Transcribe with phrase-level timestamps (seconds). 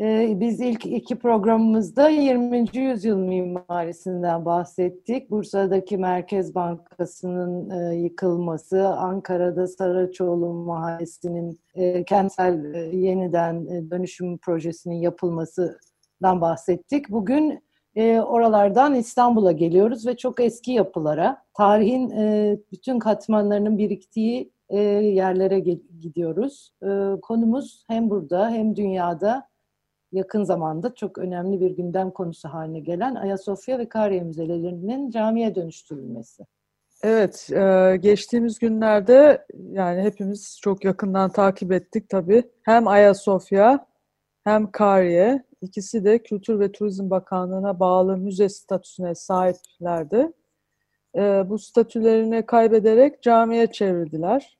[0.00, 2.66] Ee, biz ilk iki programımızda 20.
[2.74, 5.30] yüzyıl mimarisinden bahsettik.
[5.30, 16.40] Bursa'daki Merkez Bankası'nın e, yıkılması, Ankara'da Saraçoğlu Mahallesi'nin e, kentsel e, yeniden dönüşüm projesinin yapılmasından
[16.40, 17.10] bahsettik.
[17.10, 17.66] Bugün
[18.26, 22.10] oralardan İstanbul'a geliyoruz ve çok eski yapılara, tarihin
[22.72, 24.52] bütün katmanlarının biriktiği
[25.00, 25.60] yerlere
[26.00, 26.72] gidiyoruz.
[27.22, 29.48] konumuz hem burada hem dünyada
[30.16, 36.46] yakın zamanda çok önemli bir gündem konusu haline gelen Ayasofya ve Kariye müzelerinin camiye dönüştürülmesi.
[37.02, 42.42] Evet, e, geçtiğimiz günlerde yani hepimiz çok yakından takip ettik tabii.
[42.62, 43.86] Hem Ayasofya
[44.44, 50.32] hem Kariye ikisi de Kültür ve Turizm Bakanlığı'na bağlı müze statüsüne sahiplerdi.
[51.16, 54.56] E, bu statülerini kaybederek camiye çevirdiler.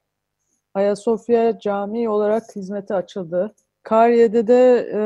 [0.74, 3.54] Ayasofya cami olarak hizmete açıldı.
[3.86, 5.00] Kariye'de de e,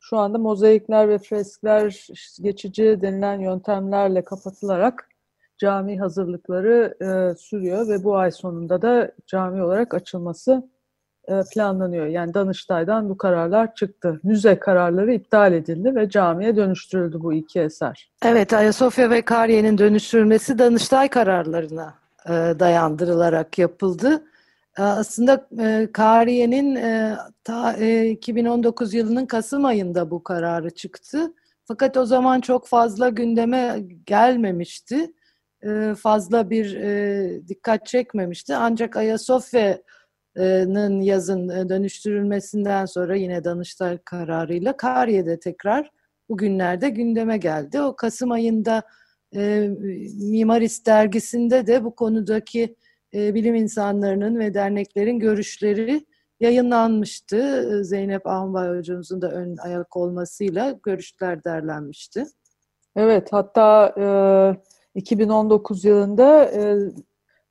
[0.00, 2.06] şu anda mozaikler ve freskler
[2.42, 5.08] geçici denilen yöntemlerle kapatılarak
[5.58, 10.68] cami hazırlıkları e, sürüyor ve bu ay sonunda da cami olarak açılması
[11.28, 12.06] e, planlanıyor.
[12.06, 14.20] Yani Danıştay'dan bu kararlar çıktı.
[14.22, 18.10] Müze kararları iptal edildi ve camiye dönüştürüldü bu iki eser.
[18.24, 21.94] Evet, Ayasofya ve Kariye'nin dönüştürülmesi Danıştay kararlarına
[22.26, 24.22] e, dayandırılarak yapıldı.
[24.78, 31.34] Ee, aslında e, Kariye'nin e, ta e, 2019 yılının Kasım ayında bu kararı çıktı.
[31.64, 35.12] Fakat o zaman çok fazla gündeme gelmemişti.
[35.62, 38.56] E, fazla bir e, dikkat çekmemişti.
[38.56, 45.90] Ancak Ayasofya'nın yazın e, dönüştürülmesinden sonra yine Danıştay kararıyla Kariye'de tekrar
[46.28, 47.80] bugünlerde gündeme geldi.
[47.80, 48.82] O Kasım ayında
[49.36, 49.70] e,
[50.20, 52.76] Mimarist dergisinde de bu konudaki
[53.14, 56.06] e, bilim insanlarının ve derneklerin görüşleri
[56.40, 57.36] yayınlanmıştı.
[57.80, 62.24] E, Zeynep Ahmbay hocamızın da ön ayak olmasıyla görüşler derlenmişti.
[62.96, 63.94] Evet, hatta
[64.94, 66.76] e, 2019 yılında e,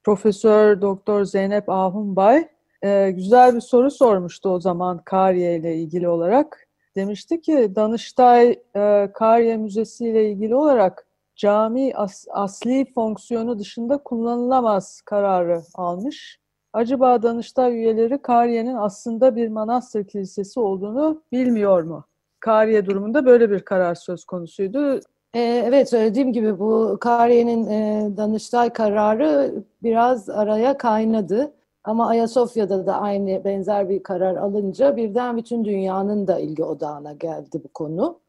[0.03, 2.47] Profesör Doktor Zeynep Ahumbay
[2.81, 6.67] e, güzel bir soru sormuştu o zaman Kariye ile ilgili olarak.
[6.95, 15.01] Demişti ki Danıştay e, Kariye Müzesi ile ilgili olarak cami as, asli fonksiyonu dışında kullanılamaz
[15.01, 16.39] kararı almış.
[16.73, 22.05] Acaba Danıştay üyeleri Kariye'nin aslında bir manastır kilisesi olduğunu bilmiyor mu?
[22.39, 24.99] Kariye durumunda böyle bir karar söz konusuydu.
[25.33, 31.53] Ee, evet söylediğim gibi bu Kariye'nin e, Danıştay kararı biraz araya kaynadı.
[31.83, 37.61] Ama Ayasofya'da da aynı benzer bir karar alınca birden bütün dünyanın da ilgi odağına geldi
[37.63, 38.19] bu konu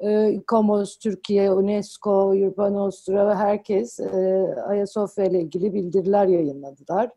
[0.00, 7.10] e, İKOMOS, Türkiye, UNESCO, Urban Nostra ve herkes e, Ayasofya ile ilgili bildiriler yayınladılar.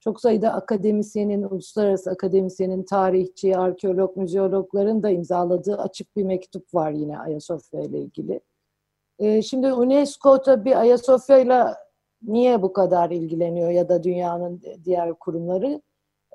[0.00, 7.18] Çok sayıda akademisyenin, uluslararası akademisyenin, tarihçi, arkeolog, müzeologların da imzaladığı açık bir mektup var yine
[7.18, 8.40] Ayasofya ile ilgili.
[9.18, 11.64] E, şimdi UNESCO tabii Ayasofya ile
[12.22, 15.80] niye bu kadar ilgileniyor ya da dünyanın diğer kurumları?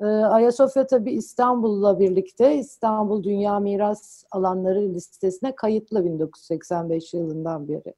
[0.02, 7.94] Ee, Ayasofya tabii İstanbul'la birlikte İstanbul Dünya Miras Alanları listesine kayıtlı 1985 yılından beri.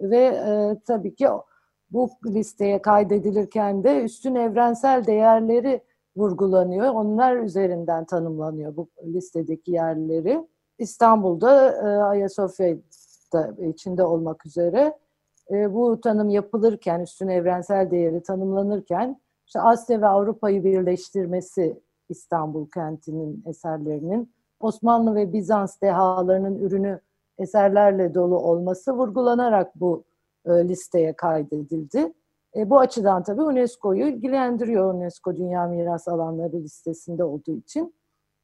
[0.00, 1.28] Ve e, tabii ki
[1.90, 5.82] bu listeye kaydedilirken de üstün evrensel değerleri
[6.16, 6.94] vurgulanıyor.
[6.94, 10.48] Onlar üzerinden tanımlanıyor bu listedeki yerleri.
[10.78, 12.76] İstanbul'da e, Ayasofya
[13.32, 14.98] da içinde olmak üzere
[15.50, 23.42] e, bu tanım yapılırken, üstün evrensel değeri tanımlanırken işte Asya ve Avrupa'yı birleştirmesi İstanbul kentinin
[23.46, 27.00] eserlerinin Osmanlı ve Bizans dehalarının ürünü
[27.38, 30.04] eserlerle dolu olması vurgulanarak bu
[30.46, 32.12] e, listeye kaydedildi.
[32.56, 37.94] E, bu açıdan tabii UNESCO'yu ilgilendiriyor UNESCO Dünya Miras Alanları listesinde olduğu için.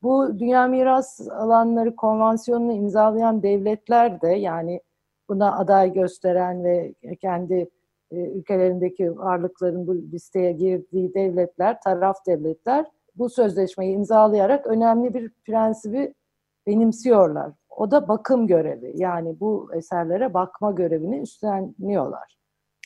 [0.03, 4.81] Bu Dünya Miras Alanları Konvansiyonu'nu imzalayan devletler de yani
[5.29, 7.71] buna aday gösteren ve kendi
[8.12, 16.14] e, ülkelerindeki varlıkların bu listeye girdiği devletler, taraf devletler bu sözleşmeyi imzalayarak önemli bir prensibi
[16.67, 17.53] benimsiyorlar.
[17.70, 18.93] O da bakım görevi.
[18.94, 22.38] Yani bu eserlere bakma görevini üstleniyorlar.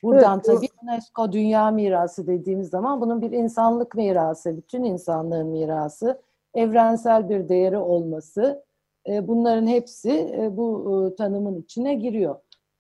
[0.03, 6.21] Buradan evet, tabii UNESCO Dünya Mirası dediğimiz zaman bunun bir insanlık mirası, bütün insanlığın mirası,
[6.55, 8.67] evrensel bir değeri olması,
[9.09, 12.37] E, bunların hepsi e, bu tanımın içine giriyor.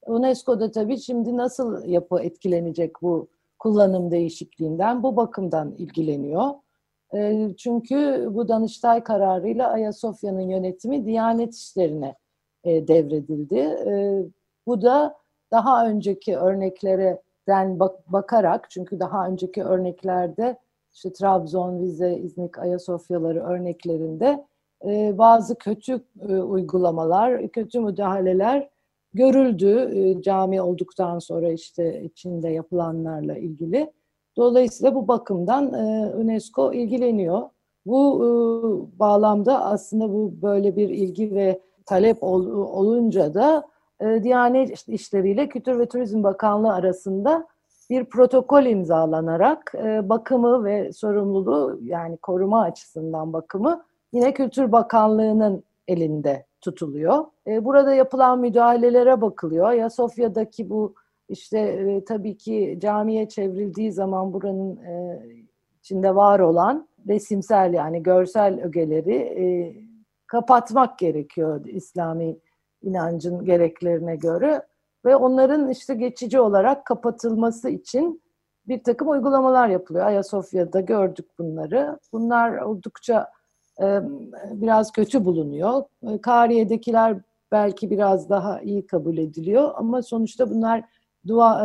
[0.06, 6.50] UNESCO'da tabii şimdi nasıl yapı etkilenecek bu kullanım değişikliğinden bu bakımdan ilgileniyor.
[7.56, 12.14] Çünkü bu Danıştay kararıyla Ayasofya'nın yönetimi Diyanet İşleri'ne
[12.64, 13.78] devredildi.
[14.66, 15.16] Bu da
[15.50, 20.58] daha önceki örneklerden bakarak çünkü daha önceki örneklerde
[20.94, 24.44] işte Trabzon, Vize, İznik, Ayasofyaları örneklerinde
[24.84, 28.68] e, bazı kötü e, uygulamalar, kötü müdahaleler
[29.16, 33.92] görüldü e, cami olduktan sonra işte içinde yapılanlarla ilgili.
[34.36, 35.72] Dolayısıyla bu bakımdan
[36.20, 37.42] UNESCO ilgileniyor.
[37.86, 43.66] Bu bağlamda aslında bu böyle bir ilgi ve talep olunca da
[44.22, 47.46] Diyanet İşleri Kültür ve Turizm Bakanlığı arasında
[47.90, 57.24] bir protokol imzalanarak bakımı ve sorumluluğu yani koruma açısından bakımı yine Kültür Bakanlığı'nın elinde tutuluyor.
[57.46, 59.72] E, burada yapılan müdahalelere bakılıyor.
[59.72, 60.94] Ya Sofya'daki bu
[61.28, 65.22] işte e, tabii ki camiye çevrildiği zaman buranın e,
[65.78, 69.86] içinde var olan resimsel yani görsel ögeleri
[70.26, 72.38] kapatmak gerekiyor İslami
[72.82, 74.62] inancın gereklerine göre
[75.04, 78.22] ve onların işte geçici olarak kapatılması için
[78.68, 80.06] bir takım uygulamalar yapılıyor.
[80.06, 81.98] Ayasofya'da gördük bunları.
[82.12, 83.28] Bunlar oldukça
[84.50, 85.82] biraz kötü bulunuyor.
[86.22, 87.20] Kariye'dekiler
[87.52, 90.84] belki biraz daha iyi kabul ediliyor ama sonuçta bunlar
[91.26, 91.64] dua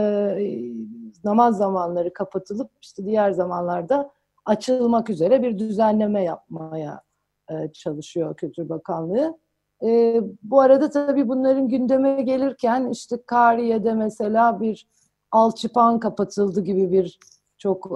[1.23, 4.11] namaz zamanları kapatılıp işte diğer zamanlarda
[4.45, 7.01] açılmak üzere bir düzenleme yapmaya
[7.73, 9.37] çalışıyor Kültür Bakanlığı.
[10.43, 14.87] bu arada tabii bunların gündeme gelirken işte Kariye'de mesela bir
[15.31, 17.19] alçıpan kapatıldı gibi bir
[17.57, 17.91] çok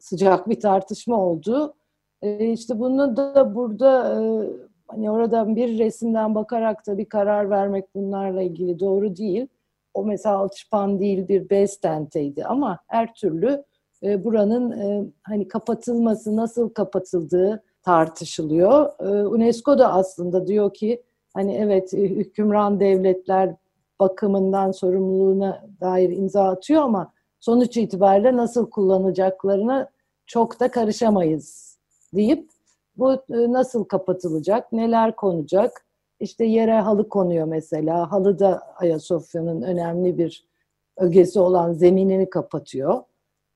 [0.00, 1.74] sıcak bir tartışma oldu.
[2.22, 4.50] E, işte bunu da burada e,
[4.88, 9.46] hani oradan bir resimden bakarak da bir karar vermek bunlarla ilgili doğru değil.
[9.94, 13.64] O mesela alçıpan değil bir bez tenteydi ama her türlü
[14.02, 18.90] e, buranın e, hani kapatılması nasıl kapatıldığı tartışılıyor.
[19.26, 21.02] UNESCO da aslında diyor ki
[21.34, 23.54] hani evet hükümran devletler
[24.00, 29.90] bakımından sorumluluğuna dair imza atıyor ama sonuç itibariyle nasıl kullanacaklarına
[30.26, 31.67] çok da karışamayız
[32.14, 32.50] deyip
[32.96, 35.84] bu e, nasıl kapatılacak, neler konacak?
[36.20, 38.12] İşte yere halı konuyor mesela.
[38.12, 40.44] Halı da Ayasofya'nın önemli bir
[40.96, 43.02] ögesi olan zeminini kapatıyor.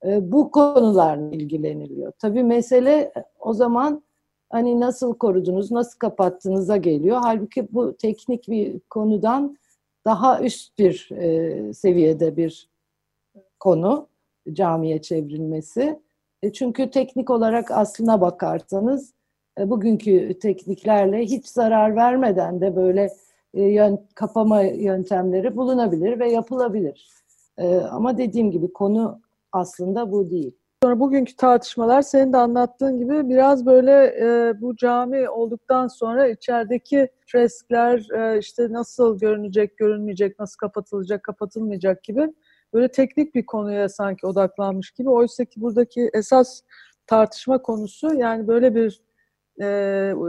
[0.06, 2.12] E, bu konularla ilgileniliyor.
[2.18, 4.02] Tabii mesele e, o zaman
[4.50, 7.18] hani nasıl korudunuz, nasıl kapattığınıza geliyor.
[7.22, 9.58] Halbuki bu teknik bir konudan
[10.04, 11.08] daha üst bir
[11.74, 12.68] seviyede bir
[13.60, 14.08] konu
[14.52, 16.00] camiye çevrilmesi.
[16.42, 19.12] E, çünkü teknik olarak aslına bakarsanız
[19.58, 23.10] e, bugünkü tekniklerle hiç zarar vermeden de böyle
[23.54, 27.08] e, yön, kapama yöntemleri bulunabilir ve yapılabilir.
[27.90, 29.20] Ama dediğim gibi konu
[29.52, 30.56] aslında bu değil.
[30.82, 37.08] Sonra bugünkü tartışmalar senin de anlattığın gibi biraz böyle e, bu cami olduktan sonra içerideki
[37.26, 42.34] freskler e, işte nasıl görünecek, görünmeyecek, nasıl kapatılacak, kapatılmayacak gibi
[42.72, 45.10] böyle teknik bir konuya sanki odaklanmış gibi.
[45.10, 46.62] Oysa ki buradaki esas
[47.06, 49.00] tartışma konusu yani böyle bir
[49.60, 49.64] e,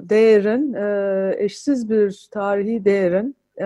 [0.10, 3.66] değerin, e, eşsiz bir tarihi değerin e,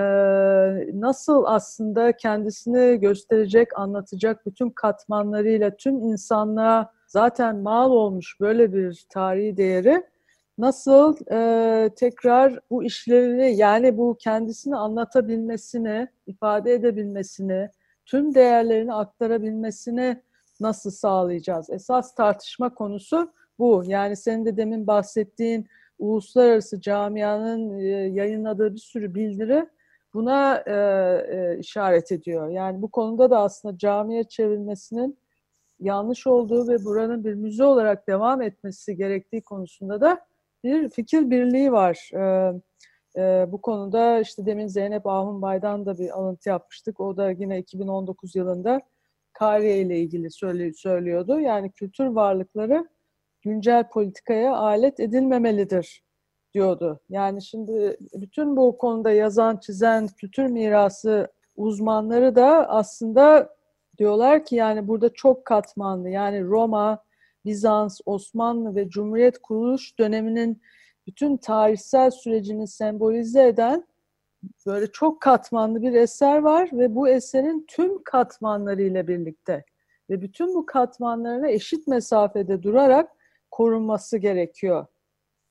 [0.94, 9.58] nasıl aslında kendisini gösterecek, anlatacak bütün katmanlarıyla tüm insanlığa zaten mal olmuş böyle bir tarihi
[9.58, 10.04] değeri
[10.58, 17.70] nasıl e, tekrar bu işlevini yani bu kendisini anlatabilmesini, ifade edebilmesini,
[18.08, 20.22] tüm değerlerini aktarabilmesini
[20.60, 21.70] nasıl sağlayacağız?
[21.70, 23.84] Esas tartışma konusu bu.
[23.86, 25.68] Yani senin de demin bahsettiğin
[26.00, 29.70] uluslararası camianın e, yayınladığı bir sürü bildiri
[30.14, 30.74] buna e,
[31.36, 32.50] e, işaret ediyor.
[32.50, 35.20] Yani bu konuda da aslında camiye çevrilmesinin
[35.80, 40.26] yanlış olduğu ve buranın bir müze olarak devam etmesi gerektiği konusunda da
[40.64, 42.12] bir fikir birliği var.
[42.14, 42.54] E,
[43.18, 47.00] e, bu konuda işte demin Zeynep Ahunbay'dan da bir alıntı yapmıştık.
[47.00, 48.82] O da yine 2019 yılında
[49.34, 51.40] Kariye ile ilgili söyle, söylüyordu.
[51.40, 52.88] Yani kültür varlıkları
[53.42, 56.04] güncel politikaya alet edilmemelidir
[56.54, 57.00] diyordu.
[57.10, 63.56] Yani şimdi bütün bu konuda yazan, çizen kültür mirası uzmanları da aslında
[63.98, 66.10] diyorlar ki yani burada çok katmanlı.
[66.10, 67.04] Yani Roma,
[67.46, 70.62] Bizans, Osmanlı ve Cumhuriyet kuruluş döneminin
[71.08, 73.88] bütün tarihsel sürecini sembolize eden
[74.66, 79.66] böyle çok katmanlı bir eser var ve bu eserin tüm katmanlarıyla birlikte
[80.10, 83.12] ve bütün bu katmanlarına eşit mesafede durarak
[83.52, 84.86] korunması gerekiyor.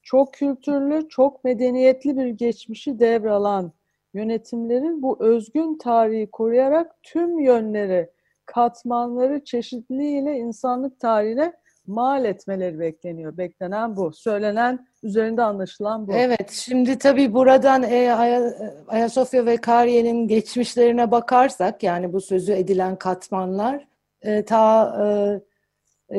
[0.02, 3.72] çok kültürlü, çok medeniyetli bir geçmişi devralan
[4.14, 8.10] yönetimlerin bu özgün tarihi koruyarak tüm yönleri,
[8.46, 11.52] katmanları, çeşitliliğiyle insanlık tarihine
[11.88, 13.36] mal etmeleri bekleniyor.
[13.36, 14.12] Beklenen bu.
[14.12, 16.12] Söylenen, üzerinde anlaşılan bu.
[16.12, 18.12] Evet, şimdi tabii buradan e,
[18.88, 23.88] Ayasofya ve Kariye'nin geçmişlerine bakarsak, yani bu sözü edilen katmanlar
[24.22, 24.96] e, ta
[26.10, 26.16] e,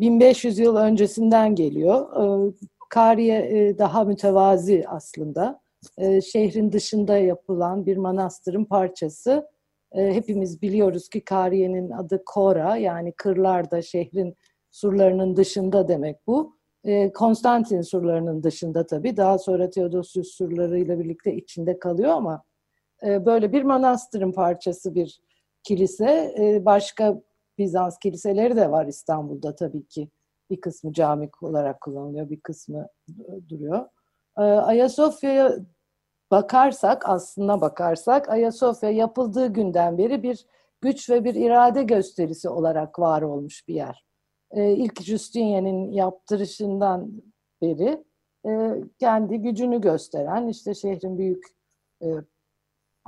[0.00, 2.06] 1500 yıl öncesinden geliyor.
[2.48, 2.52] E,
[2.90, 5.60] Kariye e, daha mütevazi aslında.
[5.98, 9.48] E, şehrin dışında yapılan bir manastırın parçası.
[9.92, 14.36] E, hepimiz biliyoruz ki Kariye'nin adı Kora, yani kırlarda şehrin
[14.70, 16.58] surlarının dışında demek bu.
[16.84, 19.16] E, Konstantin surlarının dışında tabii.
[19.16, 22.42] Daha sonra Theodosius surlarıyla birlikte içinde kalıyor ama
[23.06, 25.20] e, böyle bir manastırın parçası bir
[25.62, 26.34] kilise.
[26.38, 27.20] E, başka
[27.58, 30.08] Bizans kiliseleri de var İstanbul'da tabii ki.
[30.50, 32.88] Bir kısmı cami olarak kullanılıyor, bir kısmı
[33.48, 33.86] duruyor.
[34.36, 35.56] Ayasofya'ya
[36.30, 40.46] bakarsak, aslına bakarsak Ayasofya yapıldığı günden beri bir
[40.80, 44.07] güç ve bir irade gösterisi olarak var olmuş bir yer
[44.50, 47.22] e, ilk Justinian'in yaptırışından
[47.62, 48.04] beri
[48.46, 51.44] e, kendi gücünü gösteren işte şehrin büyük
[52.02, 52.06] e,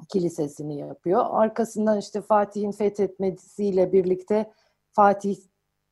[0.08, 1.26] kilisesini yapıyor.
[1.30, 4.50] Arkasından işte Fatih'in fethetmesiyle birlikte
[4.92, 5.36] Fatih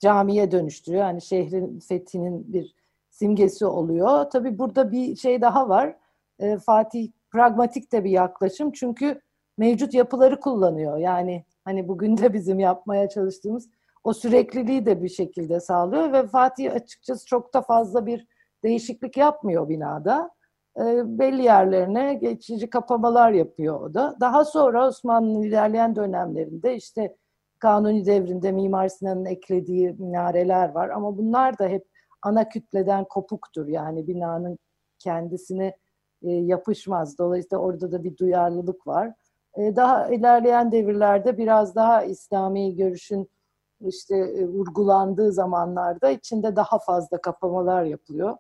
[0.01, 1.03] camiye dönüştürüyor.
[1.03, 2.75] Yani şehrin fethinin bir
[3.11, 4.31] simgesi oluyor.
[4.31, 5.97] Tabii burada bir şey daha var.
[6.39, 8.73] E, Fatih pragmatik de bir yaklaşım.
[8.73, 9.21] Çünkü
[9.59, 10.99] mevcut yapıları kullanıyor.
[10.99, 13.71] Yani hani bugün de bizim yapmaya çalıştığımız
[14.05, 18.27] o sürekliliği de bir şekilde sağlıyor ve Fatih açıkçası çok da fazla bir
[18.65, 20.31] değişiklik yapmıyor binada.
[20.77, 20.83] E,
[21.19, 24.17] belli yerlerine geçici kapamalar yapıyor o da.
[24.21, 27.17] Daha sonra Osmanlı'nın ilerleyen dönemlerinde işte
[27.59, 31.85] Kanuni devrinde Mimar Sinan'ın eklediği minareler var ama bunlar da hep
[32.23, 33.69] ana kütleden kopuktur.
[33.69, 34.59] Yani binanın
[34.99, 35.77] kendisine
[36.23, 37.19] e, yapışmaz.
[37.19, 39.13] Dolayısıyla orada da bir duyarlılık var.
[39.57, 43.29] E, daha ilerleyen devirlerde biraz daha İslami görüşün
[43.81, 48.37] işte e, vurgulandığı zamanlarda içinde daha fazla kapamalar yapılıyor.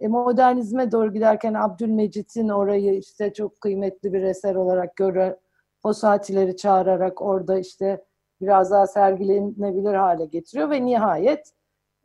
[0.00, 5.38] E, modernizme doğru giderken Abdülmecit'in orayı işte çok kıymetli bir eser olarak göre
[5.82, 8.04] Fosatileri çağırarak orada işte
[8.40, 11.52] biraz daha sergilenebilir hale getiriyor ve nihayet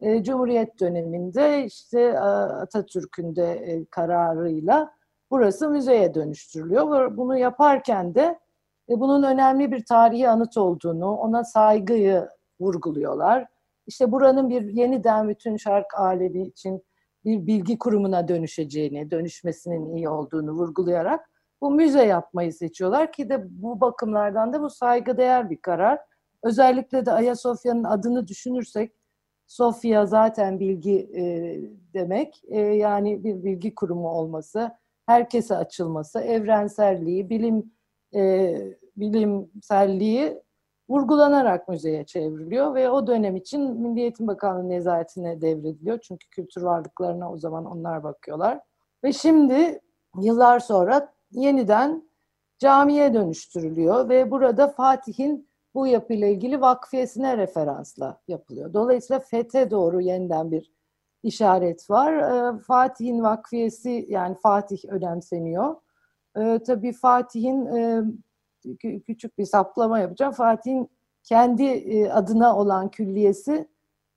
[0.02, 4.92] e, Cumhuriyet döneminde işte e, Atatürk'ün de e, kararıyla
[5.32, 7.18] burası müzeye dönüştürülüyor.
[7.18, 8.40] Bunu yaparken de
[8.90, 12.30] e, bunun önemli bir tarihi anıt olduğunu, ona saygıyı
[12.60, 13.48] vurguluyorlar.
[13.88, 16.84] İşte buranın bir yeniden bütün şark alemi için
[17.26, 21.30] bir bilgi kurumuna dönüşeceğini, dönüşmesinin iyi olduğunu vurgulayarak
[21.62, 26.00] bu müze yapmayı seçiyorlar ki de bu bakımlardan da bu saygıdeğer bir karar.
[26.44, 28.92] Özellikle de Ayasofya'nın adını düşünürsek
[29.48, 31.24] Sofya zaten bilgi e,
[31.94, 32.42] demek.
[32.48, 34.72] E, yani bir bilgi kurumu olması,
[35.06, 37.72] herkese açılması, evrenselliği, bilim
[38.16, 38.56] e,
[38.98, 40.42] bilimselliği
[40.90, 46.00] vurgulanarak müzeye çevriliyor ve o dönem için Milli Eğitim Bakanlığı nezaretine devrediliyor.
[46.00, 48.60] Çünkü kültür varlıklarına o zaman onlar bakıyorlar.
[49.04, 49.82] Ve şimdi
[50.22, 52.10] yıllar sonra yeniden
[52.60, 58.74] camiye dönüştürülüyor ve burada Fatih'in bu yapıyla ilgili vakfiyesine referansla yapılıyor.
[58.74, 60.72] Dolayısıyla fethe doğru yeniden bir
[61.24, 62.14] işaret var.
[62.14, 65.76] Ee, Fatih'in vakfiyesi yani Fatih önemseniyor.
[66.38, 68.04] Ee, tabii Fatih'in e,
[69.06, 70.34] küçük bir saplama yapacağım.
[70.34, 70.90] Fatih'in
[71.24, 73.68] kendi e, adına olan külliyesi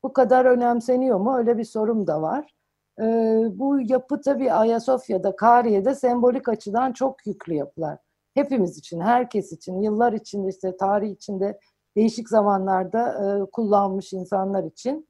[0.02, 1.36] bu kadar önemseniyor mu?
[1.36, 2.54] Öyle bir sorum da var.
[3.00, 3.04] E,
[3.58, 7.98] bu yapı tabii Ayasofya'da, Kariye'de sembolik açıdan çok yüklü yapılar.
[8.34, 11.58] Hepimiz için, herkes için, yıllar içinde işte tarih içinde
[11.96, 15.08] değişik zamanlarda e, kullanmış insanlar için.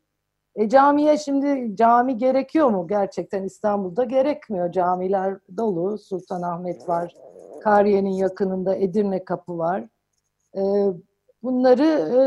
[0.56, 4.04] E, camiye şimdi cami gerekiyor mu gerçekten İstanbul'da?
[4.04, 4.72] Gerekmiyor.
[4.72, 5.98] Camiler dolu.
[5.98, 7.14] Sultanahmet var,
[7.60, 9.84] Kariye'nin yakınında Edirne Kapı var.
[10.56, 10.62] E,
[11.42, 12.20] bunları e,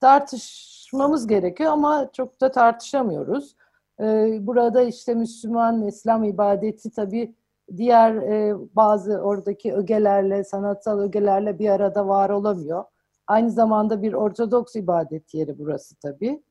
[0.00, 3.56] tartışmamız gerekiyor ama çok da tartışamıyoruz.
[4.00, 7.34] E, burada işte Müslüman İslam ibadeti tabii
[7.76, 12.84] diğer e, bazı oradaki ögelerle, sanatsal ögelerle bir arada var olamıyor.
[13.26, 16.42] Aynı zamanda bir Ortodoks ibadet yeri burası tabii.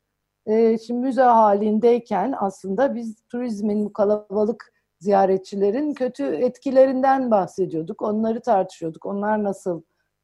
[0.45, 4.74] E, şimdi müze halindeyken aslında biz turizmin bu kalabalık
[5.05, 8.01] ziyaretçilerin kötü etkilerinden bahsediyorduk.
[8.01, 9.05] Onları tartışıyorduk.
[9.05, 9.81] Onlar nasıl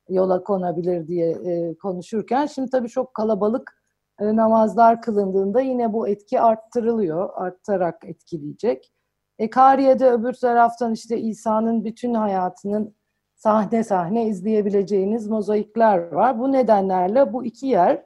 [0.10, 3.82] yola konabilir diye e, konuşurken şimdi tabii çok kalabalık
[4.20, 7.30] e, namazlar kılındığında yine bu etki arttırılıyor.
[7.34, 8.92] Artarak etkileyecek.
[9.40, 12.96] E, Kariye'de öbür taraftan işte İsa'nın bütün hayatının
[13.36, 16.40] sahne sahne izleyebileceğiniz mozaikler var.
[16.40, 18.06] Bu nedenlerle bu iki yer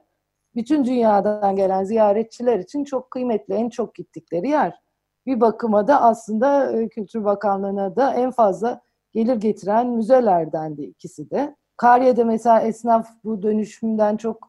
[0.54, 4.85] bütün dünyadan gelen ziyaretçiler için çok kıymetli, en çok gittikleri yer.
[5.26, 8.80] Bir bakıma da aslında Kültür Bakanlığı'na da en fazla
[9.12, 11.56] gelir getiren müzelerden de ikisi de.
[11.76, 14.48] Kariye'de mesela esnaf bu dönüşümden çok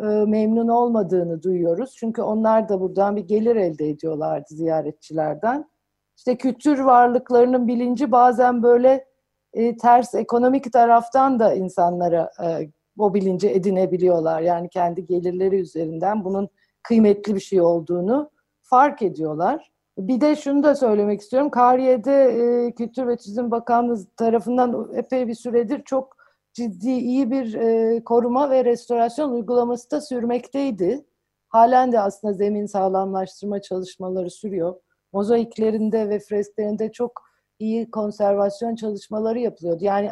[0.00, 1.94] e, memnun olmadığını duyuyoruz.
[1.96, 5.70] Çünkü onlar da buradan bir gelir elde ediyorlardı ziyaretçilerden.
[6.16, 9.04] İşte kültür varlıklarının bilinci bazen böyle
[9.52, 14.40] e, ters ekonomik taraftan da insanlara e, o bilinci edinebiliyorlar.
[14.40, 16.48] Yani kendi gelirleri üzerinden bunun
[16.82, 18.30] kıymetli bir şey olduğunu
[18.62, 19.72] fark ediyorlar.
[19.98, 21.50] Bir de şunu da söylemek istiyorum.
[21.50, 26.16] Kariye'de e, Kültür ve Turizm Bakanlığı tarafından epey bir süredir çok
[26.52, 31.04] ciddi iyi bir e, koruma ve restorasyon uygulaması da sürmekteydi.
[31.48, 34.74] Halen de aslında zemin sağlamlaştırma çalışmaları sürüyor.
[35.12, 37.22] Mozaiklerinde ve fresklerinde çok
[37.58, 39.84] iyi konservasyon çalışmaları yapılıyordu.
[39.84, 40.10] Yani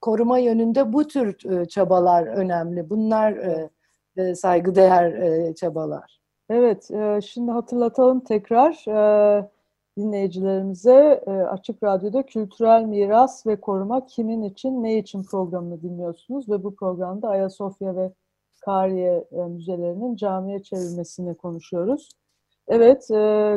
[0.00, 2.90] koruma yönünde bu tür e, çabalar önemli.
[2.90, 3.70] Bunlar e,
[4.16, 6.19] e, saygıdeğer e, çabalar.
[6.50, 9.50] Evet, e, şimdi hatırlatalım tekrar e,
[9.98, 16.64] dinleyicilerimize e, Açık Radyo'da Kültürel Miras ve Koruma Kimin için Ne için programını dinliyorsunuz ve
[16.64, 18.12] bu programda Ayasofya ve
[18.60, 22.08] Kariye müzelerinin camiye çevrilmesini konuşuyoruz.
[22.68, 23.08] Evet,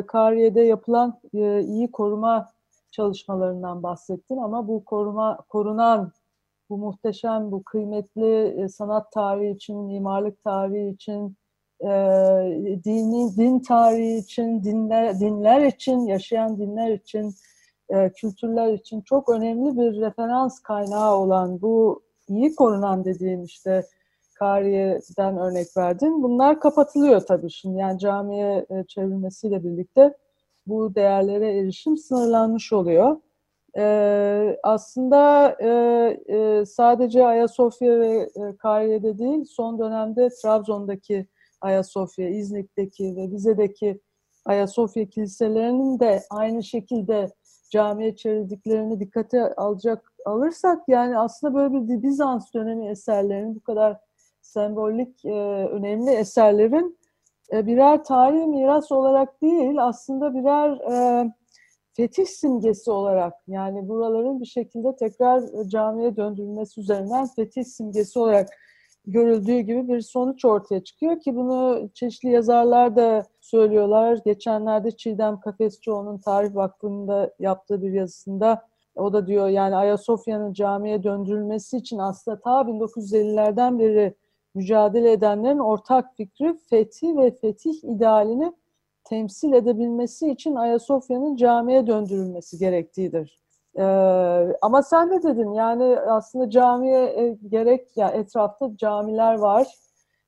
[0.06, 1.20] Kariye'de yapılan
[1.62, 2.52] iyi koruma
[2.90, 6.12] çalışmalarından bahsettin ama bu koruma korunan
[6.70, 11.36] bu muhteşem, bu kıymetli sanat tarihi için, mimarlık tarihi için,
[11.84, 17.34] e, dini din tarihi için, dinler, dinler için, yaşayan dinler için,
[17.88, 23.84] e, kültürler için çok önemli bir referans kaynağı olan bu iyi korunan dediğim işte
[24.34, 26.22] Kariye'den örnek verdin.
[26.22, 27.78] Bunlar kapatılıyor tabii şimdi.
[27.78, 30.14] Yani camiye çevrilmesiyle birlikte
[30.66, 33.16] bu değerlere erişim sınırlanmış oluyor.
[33.76, 35.68] Ee, aslında e,
[36.28, 41.26] e, sadece Ayasofya ve e, Kariye'de değil, son dönemde Trabzon'daki
[41.64, 44.00] Ayasofya, İznik'teki ve Rize'deki
[44.44, 47.28] Ayasofya kiliselerinin de aynı şekilde
[47.70, 54.00] camiye çevirdiklerini dikkate alacak alırsak yani aslında böyle bir Bizans dönemi eserlerinin bu kadar
[54.40, 55.30] sembolik e,
[55.68, 56.98] önemli eserlerin
[57.52, 61.30] e, birer tarihi miras olarak değil aslında birer e,
[61.96, 68.48] fetih simgesi olarak yani buraların bir şekilde tekrar camiye döndürülmesi üzerinden fetih simgesi olarak
[69.06, 74.18] görüldüğü gibi bir sonuç ortaya çıkıyor ki bunu çeşitli yazarlar da söylüyorlar.
[74.24, 78.62] Geçenlerde Çiğdem Kafesçioğlu'nun Tarih Vakfı'nda yaptığı bir yazısında
[78.96, 84.14] o da diyor yani Ayasofya'nın camiye döndürülmesi için aslında ta 1950'lerden beri
[84.54, 88.52] mücadele edenlerin ortak fikri fethi ve fetih idealini
[89.04, 93.43] temsil edebilmesi için Ayasofya'nın camiye döndürülmesi gerektiğidir.
[93.78, 93.82] Ee,
[94.62, 99.66] ama sen de dedin yani aslında camiye e, gerek ya yani etrafta camiler var.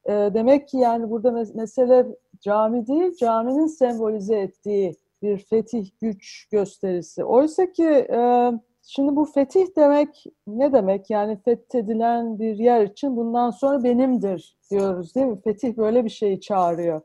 [0.04, 2.06] E, demek ki yani burada mes- mesele
[2.40, 7.24] cami değil, caminin sembolize ettiği bir fetih güç gösterisi.
[7.24, 8.50] Oysa ki e,
[8.82, 11.10] şimdi bu fetih demek ne demek?
[11.10, 15.40] Yani fethedilen bir yer için bundan sonra benimdir diyoruz değil mi?
[15.44, 17.00] Fetih böyle bir şeyi çağırıyor.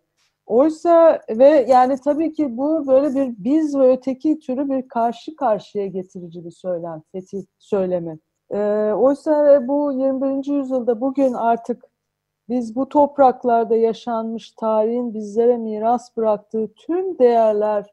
[0.45, 5.87] Oysa ve yani tabii ki bu böyle bir biz ve öteki türü bir karşı karşıya
[5.87, 8.19] getirici bir söylem, fetih söylemi.
[8.51, 10.53] Ee, oysa bu 21.
[10.53, 11.83] yüzyılda bugün artık
[12.49, 17.85] biz bu topraklarda yaşanmış tarihin bizlere miras bıraktığı tüm değerler,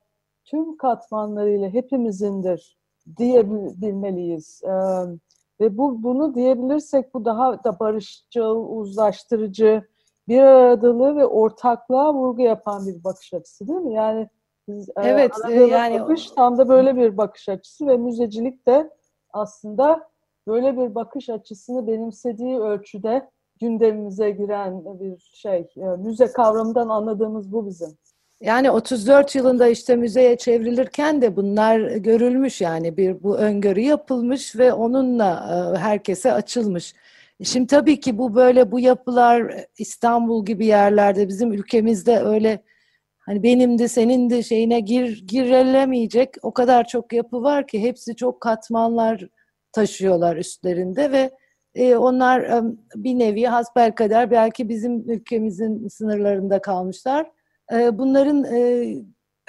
[0.45, 2.79] tüm katmanlarıyla hepimizindir
[3.17, 4.63] diyebilmeliyiz.
[4.65, 4.71] Ee,
[5.61, 9.89] ve bu bunu diyebilirsek bu daha da barışçıl, uzlaştırıcı,
[10.29, 13.95] bir aradalığı ve ortaklığa vurgu yapan bir bakış açısı değil mi?
[13.95, 14.29] Yani
[14.69, 18.91] biz, e, evet e, yani bakış tam da böyle bir bakış açısı ve müzecilik de
[19.33, 20.09] aslında
[20.47, 25.69] böyle bir bakış açısını benimsediği ölçüde gündemimize giren bir şey.
[25.77, 27.99] E, müze kavramından anladığımız bu bizim.
[28.41, 34.73] Yani 34 yılında işte müzeye çevrilirken de bunlar görülmüş yani bir bu öngörü yapılmış ve
[34.73, 35.31] onunla
[35.75, 36.95] e, herkese açılmış.
[37.44, 42.62] Şimdi tabii ki bu böyle bu yapılar İstanbul gibi yerlerde bizim ülkemizde öyle
[43.18, 48.16] hani benim de senin de şeyine gir girilemeyecek o kadar çok yapı var ki hepsi
[48.16, 49.29] çok katmanlar
[49.72, 51.31] taşıyorlar üstlerinde ve
[51.74, 52.62] e, onlar e,
[52.94, 57.31] bir nevi hasbelkader belki bizim ülkemizin sınırlarında kalmışlar.
[57.72, 58.94] E, bunların e,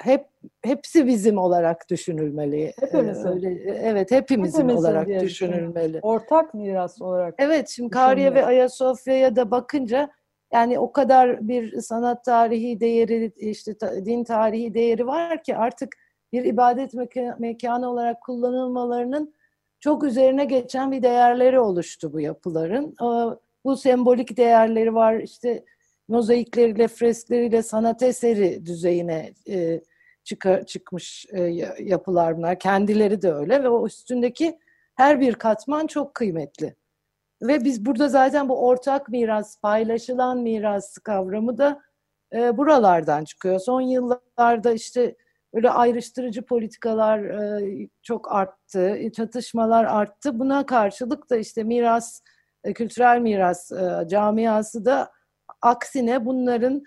[0.02, 0.26] hep
[0.62, 2.72] hepsi bizim olarak düşünülmeli.
[2.80, 3.28] Hepimizin.
[3.28, 5.98] Öyle, evet hepimizin, hepimizin olarak düşünülmeli.
[6.02, 7.34] Ortak miras olarak.
[7.38, 10.10] Evet şimdi Kariye ve Ayasofya'ya da bakınca
[10.52, 15.96] yani o kadar bir sanat tarihi değeri işte din tarihi değeri var ki artık
[16.32, 16.94] bir ibadet
[17.38, 19.34] mekanı olarak kullanılmalarının
[19.80, 22.94] çok üzerine geçen bir değerleri oluştu bu yapıların.
[23.64, 25.64] Bu sembolik değerleri var işte
[26.08, 29.80] mozaikleriyle, freskleriyle sanat eseri düzeyine e,
[30.24, 31.40] çıka, çıkmış e,
[31.78, 32.58] yapılar bunlar.
[32.58, 34.58] Kendileri de öyle ve o üstündeki
[34.94, 36.74] her bir katman çok kıymetli.
[37.42, 41.80] Ve biz burada zaten bu ortak miras, paylaşılan miras kavramı da
[42.34, 43.58] e, buralardan çıkıyor.
[43.60, 45.16] Son yıllarda işte
[45.54, 50.38] böyle ayrıştırıcı politikalar e, çok arttı, çatışmalar arttı.
[50.38, 52.22] Buna karşılık da işte miras,
[52.64, 55.12] e, kültürel miras e, camiası da
[55.62, 56.82] aksine bunların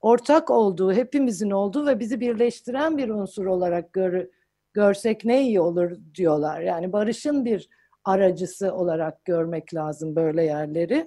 [0.00, 4.26] ortak olduğu, hepimizin olduğu ve bizi birleştiren bir unsur olarak gör,
[4.72, 6.60] görsek ne iyi olur diyorlar.
[6.60, 7.68] Yani barışın bir
[8.04, 11.06] aracısı olarak görmek lazım böyle yerleri.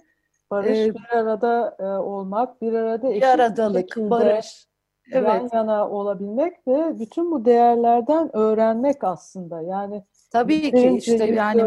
[0.51, 4.67] Barış ee, bir arada e, olmak, bir arada bir aradalık, barış.
[5.12, 5.27] Evet.
[5.27, 9.62] Yan yana olabilmek ve bütün bu değerlerden öğrenmek aslında.
[9.62, 11.63] Yani tabii ki işte yani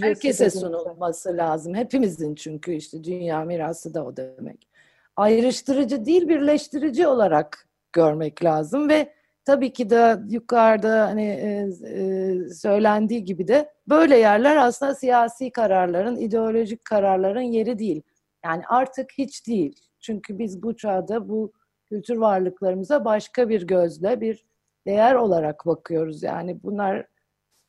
[0.00, 1.74] herkese sunulması lazım.
[1.74, 4.68] Hepimizin çünkü işte dünya mirası da o demek.
[5.16, 9.12] Ayrıştırıcı değil, birleştirici olarak görmek lazım ve
[9.44, 16.16] tabii ki de yukarıda hani e, e, söylendiği gibi de böyle yerler aslında siyasi kararların,
[16.16, 18.02] ideolojik kararların yeri değil.
[18.44, 19.80] Yani artık hiç değil.
[20.00, 21.52] Çünkü biz bu çağda bu
[21.84, 24.46] kültür varlıklarımıza başka bir gözle bir
[24.86, 26.22] değer olarak bakıyoruz.
[26.22, 27.06] Yani bunlar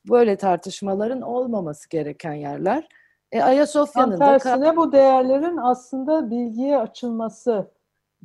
[0.09, 2.87] böyle tartışmaların olmaması gereken yerler.
[3.31, 7.71] E, Ayasofya'nın da tersine bu değerlerin aslında bilgiye açılması.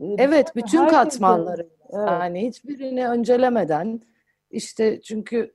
[0.01, 1.69] E, evet, bütün Herkese, katmanları.
[1.91, 2.09] Evet.
[2.09, 4.01] Yani hiçbirini öncelemeden
[4.51, 5.53] işte çünkü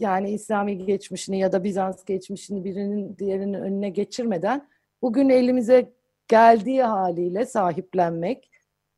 [0.00, 4.68] yani İslami geçmişini ya da Bizans geçmişini birinin diğerinin önüne geçirmeden
[5.02, 5.92] bugün elimize
[6.28, 8.50] geldiği haliyle sahiplenmek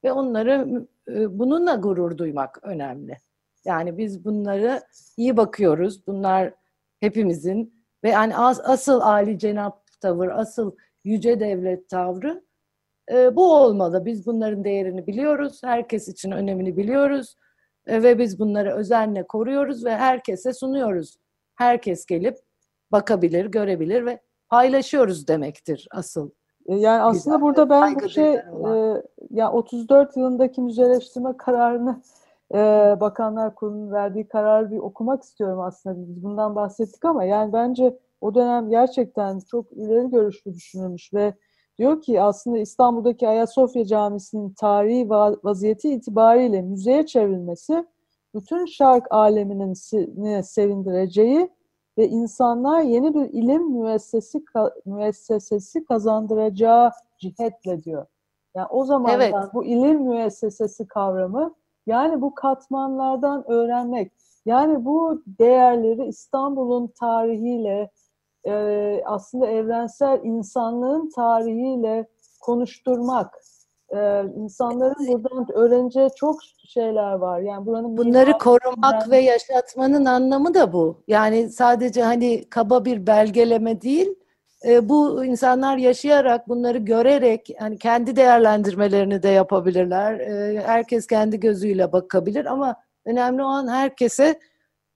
[0.05, 3.19] ve onları e, bununla gurur duymak önemli.
[3.65, 4.81] Yani biz bunları
[5.17, 6.07] iyi bakıyoruz.
[6.07, 6.55] Bunlar
[7.01, 7.76] hepimizin
[8.07, 10.73] ve yani as, asıl Ali Cenap tavır, asıl
[11.05, 12.43] yüce devlet tavrı
[13.13, 14.05] e, bu olmalı.
[14.05, 15.61] Biz bunların değerini biliyoruz.
[15.65, 17.37] Herkes için önemini biliyoruz.
[17.87, 21.17] E, ve biz bunları özenle koruyoruz ve herkese sunuyoruz.
[21.55, 22.37] Herkes gelip
[22.93, 26.31] bakabilir, görebilir ve paylaşıyoruz demektir asıl.
[26.67, 28.43] E, yani aslında burada ben bu şey e,
[29.31, 32.03] ya 34 yılındaki müzeleştirme kararını
[32.55, 32.59] e,
[33.01, 35.99] Bakanlar Kurulu'nun verdiği kararı bir okumak istiyorum aslında.
[35.99, 41.35] Biz bundan bahsettik ama yani bence o dönem gerçekten çok ileri görüşlü düşünülmüş ve
[41.79, 45.11] diyor ki aslında İstanbul'daki Ayasofya Camisi'nin tarihi
[45.45, 47.87] vaziyeti itibariyle müzeye çevrilmesi
[48.35, 49.73] bütün şark aleminin
[50.43, 51.51] sevindireceği
[51.99, 54.45] ve insanlar yeni bir ilim müessesi
[54.87, 58.07] müessesesi kazandıracağı cihetle diyor.
[58.55, 59.35] Yani o zaman evet.
[59.55, 61.55] bu ilim müessesesi kavramı
[61.87, 64.13] yani bu katmanlardan öğrenmek,
[64.47, 67.91] yani bu değerleri İstanbul'un tarihiyle,
[68.47, 72.07] e, aslında evrensel insanlığın tarihiyle
[72.41, 73.35] konuşturmak.
[73.91, 76.37] E, insanların buradan öğreneceği çok
[76.69, 77.41] şeyler var.
[77.41, 81.03] Yani buranın bunları korumak ve yaşatmanın anlamı da bu.
[81.09, 84.15] Yani sadece hani kaba bir belgeleme değil,
[84.67, 90.21] e, bu insanlar yaşayarak, bunları görerek, hani kendi değerlendirmelerini de yapabilirler.
[90.21, 94.41] E, herkes kendi gözüyle bakabilir ama önemli olan herkese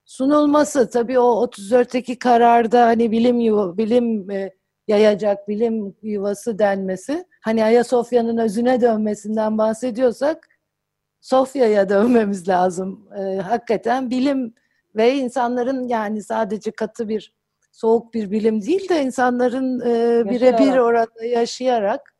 [0.05, 0.89] sunulması.
[0.89, 4.51] Tabii o 34'teki kararda hani bilim yuva, bilim e,
[4.87, 7.25] yayacak bilim yuvası denmesi.
[7.41, 10.47] Hani Ayasofya'nın özüne dönmesinden bahsediyorsak
[11.21, 13.07] Sofya'ya dönmemiz lazım.
[13.43, 14.53] Hakikaten bilim
[14.95, 17.33] ve insanların yani sadece katı bir
[17.71, 22.15] soğuk bir bilim değil de insanların e, birebir orada yaşayarak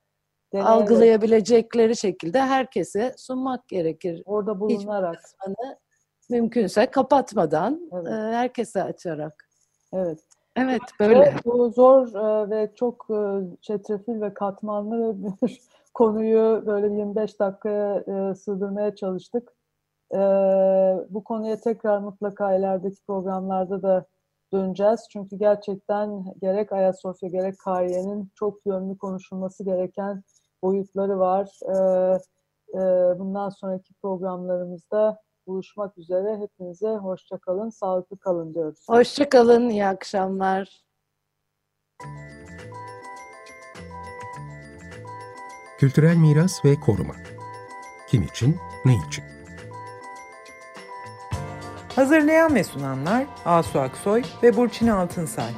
[0.54, 0.72] Deneyerek.
[0.72, 4.24] algılayabilecekleri şekilde herkese sunmak gerekir.
[4.26, 5.20] Orada bulunarak.
[6.30, 8.08] Mümkünse kapatmadan evet.
[8.08, 9.50] e, herkese açarak.
[9.94, 10.20] Evet.
[10.56, 11.36] Evet böyle.
[11.46, 13.20] bu zor e, ve çok e,
[13.62, 15.62] çetrefil ve katmanlı bir
[15.94, 19.54] konuyu böyle 25 dakikaya e, sığdırmaya çalıştık.
[21.10, 24.06] Bu konuya tekrar mutlaka ilerideki programlarda da
[24.54, 25.08] döneceğiz.
[25.12, 30.24] Çünkü gerçekten gerek Ayasofya gerek Kariye'nin çok yönlü konuşulması gereken
[30.64, 31.60] boyutları var.
[31.64, 31.74] E,
[32.74, 32.80] e,
[33.20, 36.38] bundan sonraki programlarımızda buluşmak üzere.
[36.38, 38.86] Hepinize hoşça kalın, sağlıklı kalın diyoruz.
[38.90, 40.84] Hoşça kalın, iyi akşamlar.
[45.78, 47.14] Kültürel miras ve koruma.
[48.08, 49.31] Kim için, ne için?
[51.96, 55.52] Hazırlayan ve sunanlar Asu Aksoy ve Burçin Altınsay.